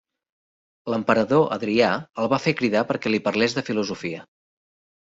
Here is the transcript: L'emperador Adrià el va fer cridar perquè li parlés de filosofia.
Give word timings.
L'emperador 0.93 1.45
Adrià 1.57 1.91
el 2.23 2.31
va 2.33 2.41
fer 2.47 2.55
cridar 2.63 2.83
perquè 2.91 3.15
li 3.15 3.23
parlés 3.31 3.57
de 3.61 3.67
filosofia. 3.71 4.27